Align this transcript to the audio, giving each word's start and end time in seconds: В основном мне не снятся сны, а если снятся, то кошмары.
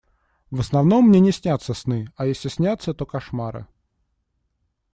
В 0.49 0.59
основном 0.59 1.09
мне 1.09 1.19
не 1.19 1.31
снятся 1.31 1.75
сны, 1.75 2.11
а 2.15 2.25
если 2.25 2.49
снятся, 2.49 2.95
то 2.95 3.05
кошмары. 3.05 3.67